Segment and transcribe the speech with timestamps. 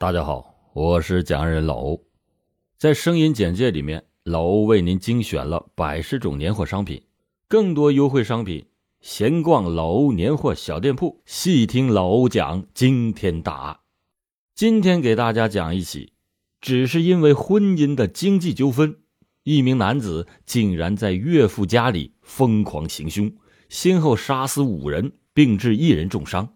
[0.00, 2.02] 大家好，我是讲人老欧，
[2.78, 7.02] 在声音简介里面，老欧为您精选了百十种年货商品，
[7.46, 8.64] 更多优惠商品，
[9.02, 13.80] 闲逛老欧年货小店铺，细听老欧讲惊天大案。
[14.54, 16.14] 今天给大家讲一起，
[16.62, 18.96] 只是因为婚姻的经济纠纷，
[19.42, 23.30] 一名男子竟然在岳父家里疯狂行凶，
[23.68, 26.54] 先后杀死五人，并致一人重伤。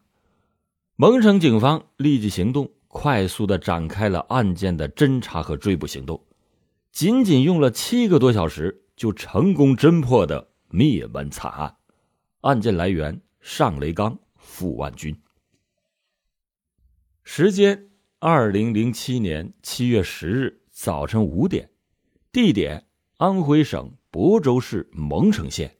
[0.97, 6.25] 蒙城警方立即行动，快速的展开了案件的侦查和追捕行动，
[6.93, 11.77] 仅仅用了七个多小时，就成功侦破的灭门惨案。
[12.43, 15.21] 案件来源：上雷刚、傅万军。
[17.25, 21.69] 时间：二零零七年七月十日早晨五点，
[22.31, 22.87] 地点：
[23.17, 25.79] 安徽省亳州市蒙城县。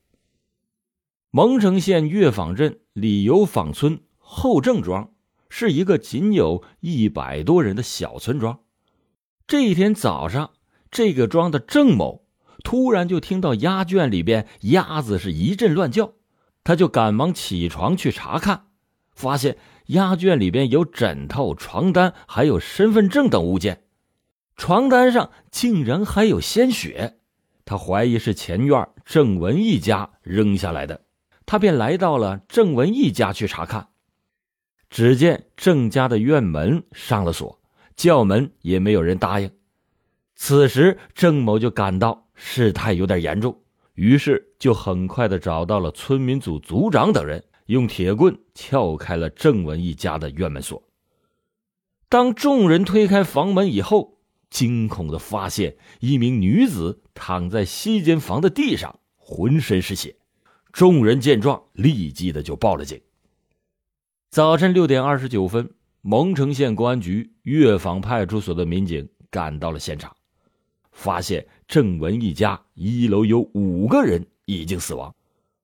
[1.31, 4.01] 蒙城县乐坊镇李油坊村。
[4.27, 5.14] 后郑庄
[5.57, 8.59] 是一个仅有一百多人的小村庄。
[9.47, 10.51] 这一天早上，
[10.91, 12.25] 这个庄的郑某
[12.65, 16.15] 突然就听到鸭圈里边鸭子是一阵乱叫，
[16.65, 18.65] 他就赶忙起床去查看，
[19.13, 19.57] 发现
[19.87, 23.85] 鸭圈里边有枕头、床单，还有身份证等物件，
[24.57, 27.19] 床单上竟然还有鲜血，
[27.65, 31.05] 他怀疑是前院郑文义家扔下来的，
[31.47, 33.91] 他便来到了郑文义家去查看。
[34.95, 37.61] 只见郑家的院门上了锁，
[37.97, 39.51] 叫门也没有人答应。
[40.37, 43.61] 此时，郑某就感到事态有点严重，
[43.95, 50.81] 于是就很快的找到了村民组组长等人，用铁棍撬开了郑文一家的院门锁。
[52.09, 60.15] 当众人推开房门以后，惊恐的发现一名女子躺在西间房的地上，浑身是血。
[60.73, 63.01] 众人见状，立即的就报了警。
[64.35, 70.13] 早晨六点二十九分，蒙城县公安局岳坊派出所的民警赶到了现场，
[70.91, 75.15] 发现郑文一家一楼有五个人已经死亡，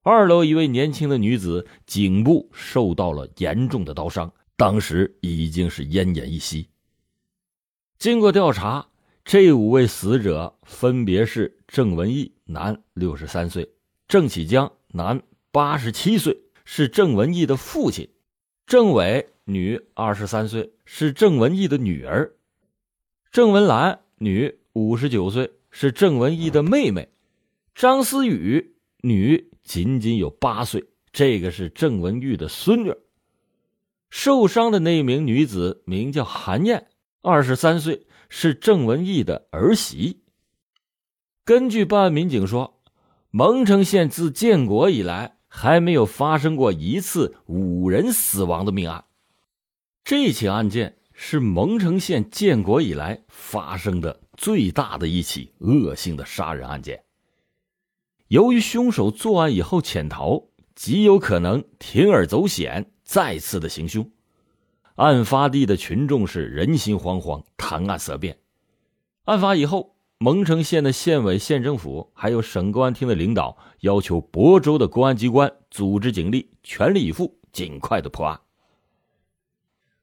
[0.05, 6.69] 二楼一位年轻的女子颈部受到了严重的刀伤，当时已经是奄奄一息。
[7.99, 8.87] 经过调查，
[9.25, 13.69] 这五位死者分别是郑文义（男，六十三岁）、
[14.07, 15.21] 郑启江（男，
[15.51, 18.09] 八十七岁），是郑文义的父亲。
[18.71, 22.31] 郑伟，女，二十三岁，是郑文义的女儿；
[23.33, 27.09] 郑文兰，女，五十九岁，是郑文义的妹妹；
[27.75, 32.95] 张思雨，女，仅仅有八岁，这个是郑文玉的孙女。
[34.09, 36.87] 受伤的那名女子名叫韩燕，
[37.23, 40.21] 二十三岁，是郑文义的儿媳。
[41.45, 42.81] 根据办案民警说，
[43.33, 45.39] 蒙城县自建国以来。
[45.53, 49.05] 还没有发生过一次五人死亡的命案，
[50.05, 57.03] 这起案件是蒙城县建国以来发生的最大的一起恶性的杀人案件。
[58.29, 60.45] 由于凶手作案以后潜逃，
[60.77, 64.09] 极有可能铤而走险，再次的行凶。
[64.95, 68.39] 案发地的群众是人心惶惶，谈案色变。
[69.25, 69.97] 案发以后。
[70.23, 78.39] 蒙城县的县委、县政府还有省公安厅的领导要求亳州的公安机关组织警力，全力以赴，尽快的破案。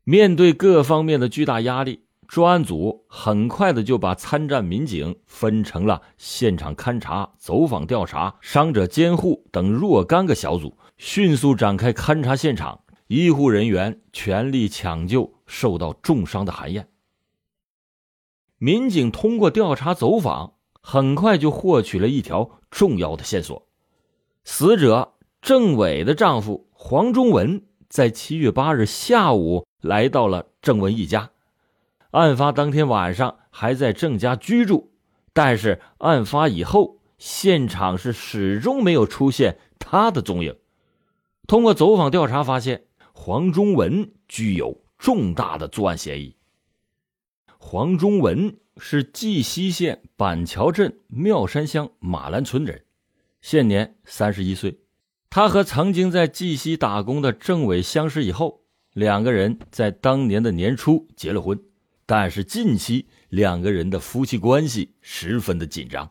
[0.04, 16.88] 面对各方面的巨大压力，专案组很快的就把参战民警分成了现场勘查、走访调查、伤者监护等若干个小组，迅速展开勘查现场，医护人员全力抢救受到重伤的韩燕。
[18.60, 23.68] 民警通过调查走访，很快就获取了一条重要的线索：
[24.44, 31.30] 死者郑伟的丈夫黄忠文在七月八日下午来到了郑文一家，
[32.10, 34.90] 案发当天晚上还在郑家居住，
[35.34, 40.56] 但是案发以后，现场是始终没有出现他的踪影。
[41.48, 46.36] 通过走访调查发现，黄忠文具有重大的作案嫌疑。
[47.70, 52.86] 黄忠文是绩溪县板桥镇庙山乡马兰村人，
[53.42, 54.80] 现年三十一岁。
[55.30, 58.62] 他和曾经在绩溪打工的郑伟相识以后，
[58.94, 61.60] 两个人在当年的年初结了婚。
[62.06, 66.10] 但是近期两个人的夫妻关系十分的紧张。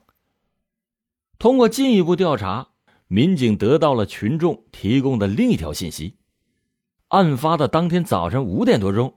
[1.38, 2.68] 通过进一步调查，
[3.08, 6.16] 民警得到了群众提供的另一条信息：
[7.08, 9.14] 案发的当天早晨五点多钟。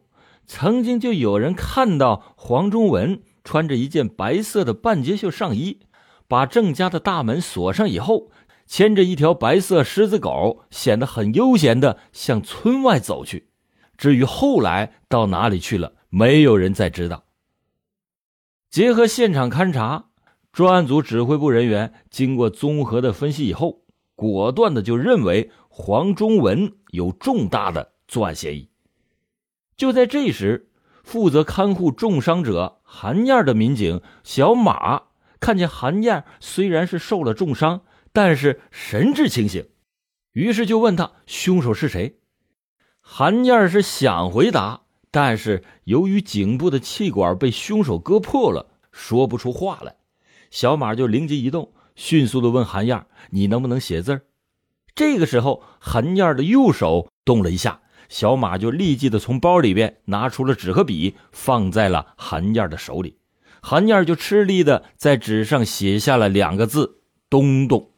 [0.49, 5.81] 曾经就有人看到黄忠文穿着一件白色的半截袖上衣，
[6.27, 8.31] 把郑家的大门锁上以后，
[8.65, 13.49] 牵着一条白色狮子狗，显得很悠闲的向村外走去。
[13.95, 17.25] 至于后来到哪里去了，没有人再知道。
[18.71, 20.05] 结合现场勘查，
[20.51, 23.83] 专案组指挥部人员经过综合的分析以后，
[24.15, 28.68] 果断的就认为黄忠文有重大的作案嫌疑。
[29.79, 30.67] 就在这时，
[31.03, 35.03] 负责看护重伤者韩燕的民警小马
[35.39, 39.65] 看见韩燕虽然是受了重伤，但是神志清醒，
[40.33, 42.19] 于是就问他凶手是谁。
[42.99, 44.81] 韩燕是想回答。
[45.11, 49.95] 但是由于颈部的气管被凶手割破了，说不出话来。
[50.51, 54.21] 小马就灵机一动，迅速的问韩燕：“你能不能写字？”
[54.93, 63.17] 这个时候，韩燕的右手动了一下，小马就立即的从包里边拿出了纸和笔，放在了韩燕的手里。
[63.61, 67.91] 韩燕就吃力的在纸上写下了两个字：“东东。”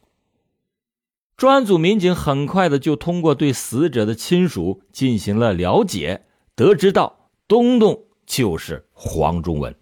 [1.38, 6.26] 专案组民警很快的就通过对死者的亲属进行了了解。
[6.54, 9.76] 得知到东东就是黄忠文，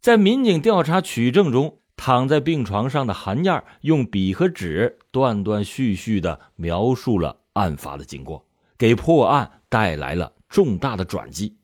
[0.00, 8.45] 在民警调查取证中，躺在病床上的韩燕用笔和纸断断续续的描述了案发的经过，
[8.78, 11.56] 给破案带来了重大的转机。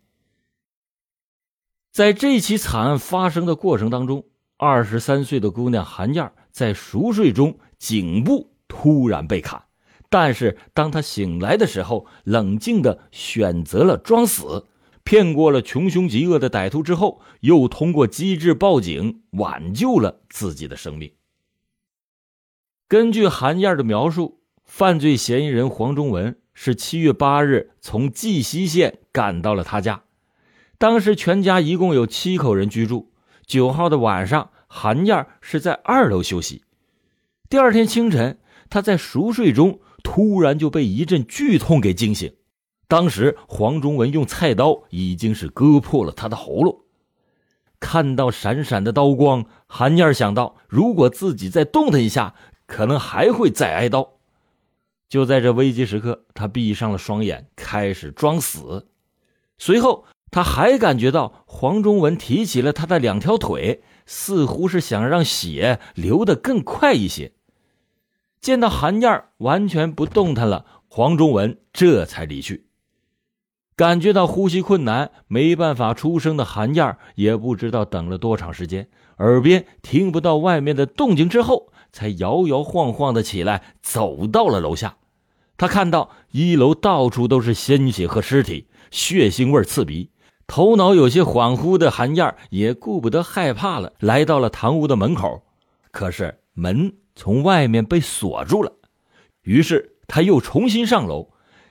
[1.92, 4.24] 在这起惨案发生的过程当中，
[4.56, 9.64] 二十三岁的姑娘韩燕在熟睡中颈部突然被砍。
[10.08, 14.66] 但是，当她醒来的时候，冷静的选择了装死，
[15.04, 21.14] 骗过了穷凶极恶的歹徒之后，又通过机智报警挽救了自己的生命。
[22.88, 30.02] 根据韩燕的描述，犯罪嫌疑人黄忠文是七月八日从绩溪县赶到了他家，
[30.78, 33.12] 当时全家一共有七口人居住。
[33.46, 36.62] 九号的晚上，韩燕是在二楼休息。
[37.48, 38.38] 第二天清晨，
[38.70, 39.80] 他在熟睡中。
[40.04, 42.34] 突然就被一阵剧痛给惊醒，
[42.88, 46.80] 当时黄忠文用菜刀已经是割破了他的喉咙。
[47.78, 52.34] 看到闪闪的刀光，韩燕想到，如果自己再动弹一下，
[52.66, 54.14] 可能还会再挨刀。
[55.12, 58.88] 就在这危机时刻，他闭上了双眼，开始装死。
[59.58, 67.32] 随后，他还感觉到黄忠文提起了他的两条腿，似乎是想让血流得更快一些。
[68.40, 72.68] 见到韩燕完全不动弹了，黄忠文这才离去。
[73.76, 78.88] 感觉到呼吸困难、没办法出声的韩燕也不知道等了多长时间，
[79.18, 84.96] 耳边听不到外面的动静之后，才摇摇晃晃的起来，走到了楼下。
[85.62, 90.10] 他看到一楼到处都是鲜血和尸体，血腥味刺鼻。
[90.48, 95.44] 头脑有些恍惚的韩燕也顾不得害怕了，来到了堂屋的门口。
[95.92, 96.92] 可是门。
[97.14, 98.72] 从外面被锁住了，
[99.42, 101.28] 于是他又重新上楼，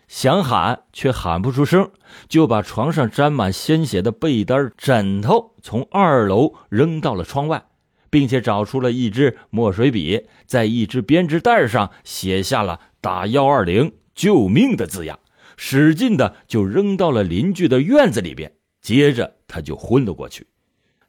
[0.07, 1.91] 想喊却喊不出声，
[2.29, 7.65] 就把床上沾满鲜血的被单、枕头从二楼扔到了窗外，
[8.09, 15.19] 并且找出了一支墨水笔，在一支编织袋上写下了“打幺二零救命”的字样，
[15.57, 18.53] 使劲的就扔到了邻居的院子里边。
[18.81, 20.47] 接着他就昏了过去。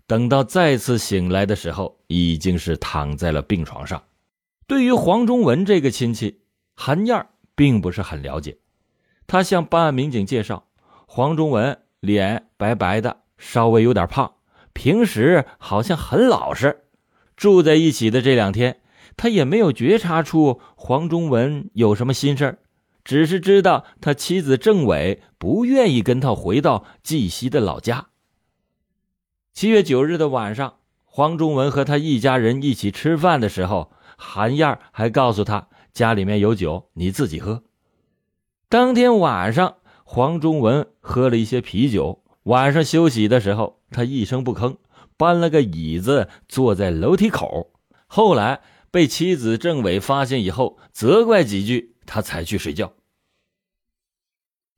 [0.07, 4.03] 等到再次醒来的时候，已经是躺在了病床上。
[4.67, 6.41] 对于黄忠文这个亲戚，
[6.75, 8.59] 韩燕并不是很了解。
[9.27, 10.67] 他向办案民警介绍，
[11.07, 14.35] 黄忠文脸白白的，稍微有点胖，
[14.75, 16.85] 平时好像很老实。
[17.37, 18.82] 住在一起的这两天，
[19.17, 22.59] 他也没有觉察出黄忠文有什么心事
[23.05, 28.07] 只是知道他妻子郑伟不愿意跟他回到绩溪的老家。
[29.53, 33.93] 七月九日的晚上，黄忠文和他一家人一起吃饭的时候。
[34.25, 37.65] 韩燕还告诉他，家里面有酒，你自己喝。
[38.69, 42.23] 当天晚上，黄忠文喝了一些啤酒。
[42.45, 44.77] 晚上休息的时候，他一声不吭，
[45.17, 47.73] 搬了个椅子坐在楼梯口。
[48.07, 48.61] 后来
[48.93, 52.93] 被妻子郑伟发现以后，责怪几句，他才去睡觉。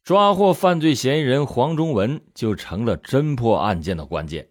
[0.02, 4.48] 抓获犯罪嫌疑人黄忠文，就成了侦破案件的关键。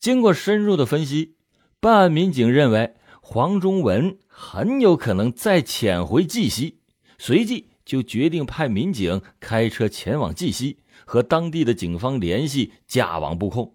[0.00, 1.36] 经过深入的分析，
[1.78, 2.96] 办案民警认为。
[3.22, 6.80] 黄忠文很有可能再潜回绩溪，
[7.16, 13.74] 随即就决定派民警开车前往绩溪，和当地的警方联系，架网布控。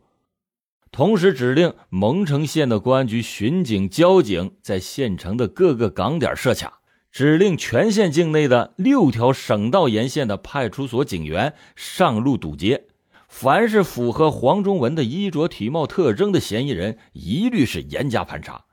[0.96, 6.80] 同时指令蒙城县的公安局巡警、交警在县城的各个岗点设卡，
[7.12, 12.86] 指令全县境内的六条省道沿线的派出所警员上路堵截，
[13.28, 18.64] 凡是符合黄忠文的衣着体貌特征的嫌疑人，一律是严加盘查。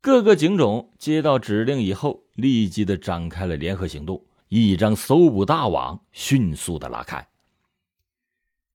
[0.00, 7.28] 各个警种接到指令以后，立即的展开了联合行动，一张搜捕大网迅速的拉开。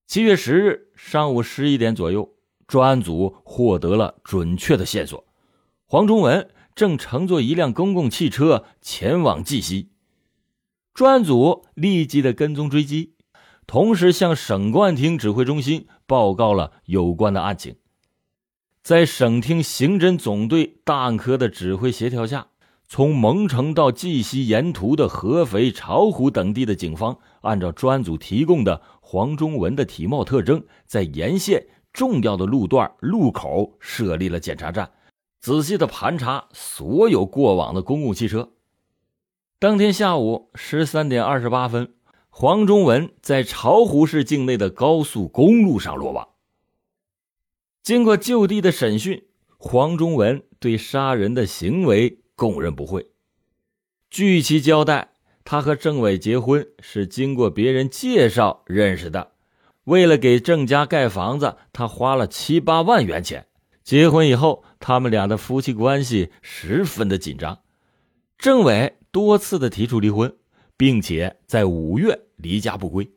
[0.07, 2.31] 七月十日上午十一点左右，
[2.67, 5.25] 专案组获得了准确的线索：
[5.85, 9.89] 黄忠文正乘坐一辆公共汽车前往绩溪。
[10.93, 13.13] 专案组立即的跟踪追击，
[13.67, 17.75] 同时向省公安厅指挥中心报告了有关的案情。
[18.81, 22.47] 在省厅刑侦总队大案科的指挥协调下。
[22.87, 34.91] 从蒙城到绩溪沿途的合肥、巢湖等地的警方，按照专案组提供的黄忠文的体貌特征，在沿线重要的路段路口设立了检查站，
[35.39, 38.51] 仔细的盘查所有过往的公共汽车。
[39.57, 41.95] 当天下午十三点二十八分，
[42.29, 46.27] 黄忠文在巢湖市境内的高速公路上落网。
[47.81, 49.25] 经过就地的审讯，
[49.57, 52.19] 黄忠文对杀人的行为。
[52.37, 53.11] 供认不讳。
[54.09, 55.13] 据其交代，
[55.45, 59.34] 他和郑伟结婚是经过别人介绍认识的。
[59.85, 63.47] 为了给郑家盖房子，他花了七八万元钱。
[63.83, 67.59] 结婚以后，他们俩的夫妻关系十分的紧张。
[68.37, 70.35] 郑伟多次的提出离婚，
[70.75, 73.09] 并且在五月离家不归。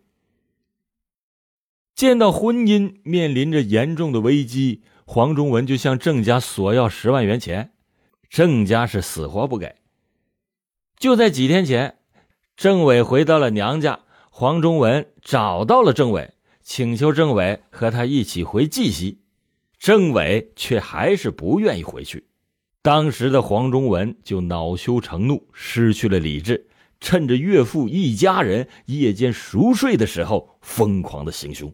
[1.95, 7.73] 见到婚姻面临着严重的危机，黄忠文就向郑家索要十万元钱。
[8.29, 9.77] 郑家是死活不给。
[10.99, 11.97] 就在几天前，
[12.57, 16.35] 郑伟回到了娘家，黄忠文找到了郑伟，
[16.69, 19.21] 请求政委和他一起回绩溪，
[19.79, 22.27] 政委却还是不愿意回去。
[22.83, 26.69] 当时的黄忠文就恼羞成怒，失去了理智，
[27.01, 31.73] 趁着岳父一家人夜间熟睡的时候，疯狂的行凶。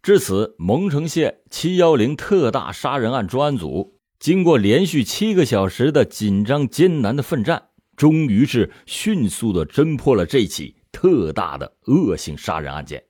[0.00, 3.98] 至此，蒙城县七幺零特大杀人案专案组。
[4.20, 13.02] 经过连续七个小时的紧张艰难的奋战，终于是迅速的侦破了这起特大的恶性杀人案件。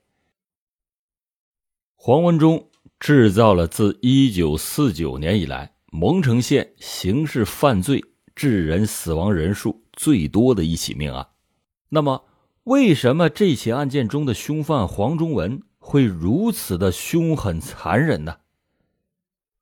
[2.00, 8.04] 黄文忠制造了自一九四九年以来蒙城县刑事犯罪
[8.36, 11.26] 致人死亡人数最多的一起命案。
[11.88, 12.24] 那么，
[12.62, 18.36] 为什么这起案件中的凶犯黄忠文会如此的凶狠残忍呢？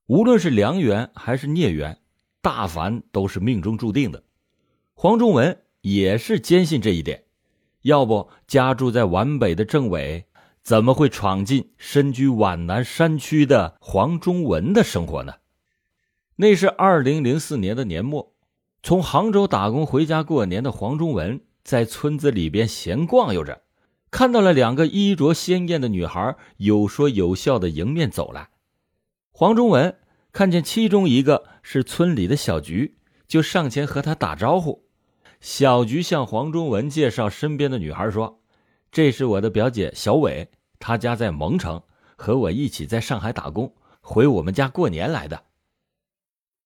[0.06, 1.98] 无论是良缘还是孽缘，
[2.42, 4.22] 大凡都是命中注定的。
[4.92, 7.24] 黄忠文也是坚信这一点，
[7.80, 10.26] 要不家住在皖北的政委
[10.66, 15.35] 怎么会闯进身居皖南山区的黄忠文的生活呢？
[16.35, 18.35] 那是二零零四年的年末，
[18.82, 23.62] 从杭州打工回家过年的黄忠文在村子里边闲逛悠着，
[24.11, 28.49] 看到了两个衣着鲜艳的女孩有说有笑的迎面走来。
[29.30, 29.96] 黄忠文
[30.32, 32.96] 看见其中一个是村里的小菊，
[33.28, 34.85] 就上前和她打招呼。
[35.40, 38.40] 小菊向黄忠文介绍身边的女孩说
[38.90, 41.83] ：“这是我的表姐小伟，他家在蒙城，
[42.16, 45.45] 和我一起在上海打工，回我们家过年来的。”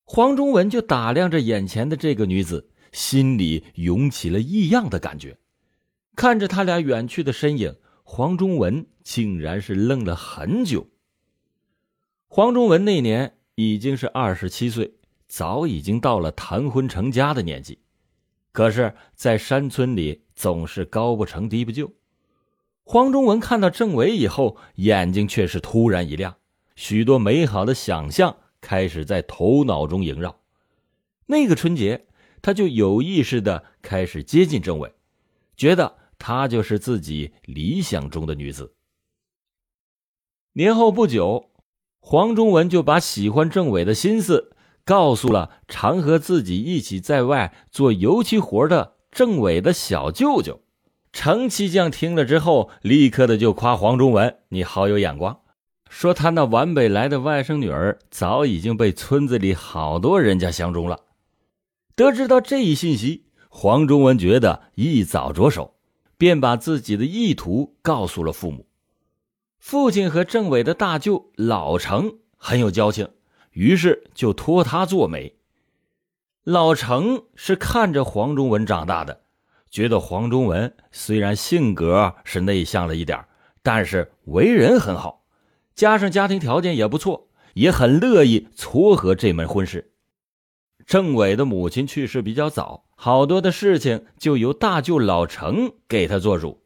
[0.05, 5.38] 黄忠文就打量着眼前的这个女子，心里涌起了异样的感觉。
[6.17, 10.88] 看着他俩远去的身影，黄忠文竟然是愣了很久。
[12.26, 14.95] 黄忠文那年已经是二十七岁，
[15.29, 17.79] 早已经到了谈婚成家的年纪。
[18.52, 21.93] 可是，在山村里总是高不成低不就。
[22.92, 26.38] 黄忠文看到郑伟以后，眼睛却是突然一亮，
[26.75, 30.40] 许多美好的想象开始在头脑中萦绕。
[31.26, 32.09] 那个春节，
[32.42, 34.92] 他就有意识的开始接近郑伟，
[35.56, 38.75] 觉得她就是自己理想中的女子。
[40.54, 41.49] 年后不久。
[42.00, 50.61] 黄忠文就把喜欢郑伟的心思告诉了常和自己一起在外做油漆活的郑伟的小舅舅
[51.12, 51.90] 程七将。
[51.90, 55.40] 听了之后，立刻的就夸黄忠文：“你好有眼光。”
[55.90, 61.00] 说他那皖北来的外甥女儿早已经被村子里好多人家相中了。
[61.97, 65.75] 得知到这一信息，黄忠文觉得一早着手，
[66.17, 68.67] 便把自己的意图告诉了父母。
[69.59, 73.09] 父亲和郑伟的大舅老程很有交情，
[73.50, 75.37] 于是就托他做媒。
[76.45, 79.23] 老程是看着黄忠文长大的，
[79.70, 83.24] 觉得黄忠文虽然性格是内向了一点，
[83.62, 85.24] 但是为人很好，
[85.74, 89.92] 加上家庭条件也不错，也很乐意撮合这门婚事。
[90.86, 96.64] 郑伟的母亲去世比较早，好多的事情就由大舅老程给他做主。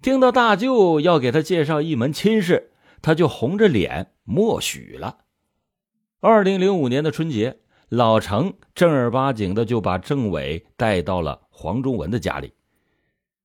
[0.00, 5.18] 听到大舅要给他介绍一门亲事，他就红着脸默许了。
[6.20, 12.54] 二零零五年的春节，老程正儿八经的就把郑伟带到了黄忠文的家里。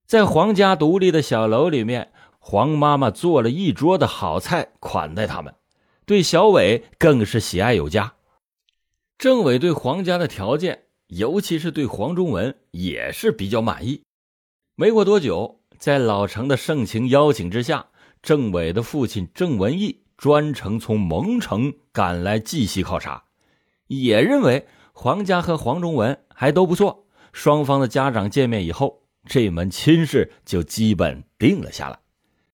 [0.06, 2.10] 在黄家独立的小楼里面，
[2.40, 5.54] 黄妈妈做了一桌的好菜款待他们，
[6.06, 8.14] 对小伟更是喜爱有加。
[9.18, 14.02] 政委对黄家的条件，尤其是对黄忠文，也是比较满意。
[14.74, 17.88] 没过多久，在老程的盛情邀请之下，
[18.22, 23.24] 政委的父亲郑文义专程从蒙城赶来绩溪考察，
[23.88, 27.04] 也认为黄家和黄忠文还都不错。
[27.38, 31.96] 双方的家长见面以后，这门亲事就基本定了下来。